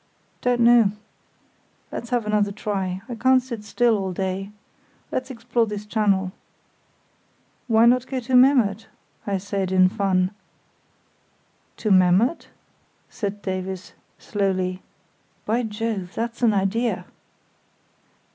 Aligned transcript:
"Don't 0.41 0.61
know. 0.61 0.93
Let's 1.91 2.09
have 2.09 2.25
another 2.25 2.51
try. 2.51 3.03
I 3.07 3.13
can't 3.13 3.43
sit 3.43 3.63
still 3.63 3.95
all 3.99 4.13
day. 4.13 4.49
Let's 5.11 5.29
explore 5.29 5.67
this 5.67 5.85
channel." 5.85 6.31
"Why 7.67 7.85
not 7.85 8.07
go 8.07 8.19
to 8.21 8.33
Memmert?" 8.33 8.87
I 9.27 9.37
said, 9.37 9.71
in 9.71 9.89
fun. 9.89 10.31
"To 11.77 11.91
Memmert?" 11.91 12.47
said 13.11 13.43
Davies, 13.43 13.93
slowly; 14.17 14.81
"by 15.45 15.61
Jove! 15.61 16.13
that's 16.15 16.41
an 16.41 16.55
idea!" 16.55 17.05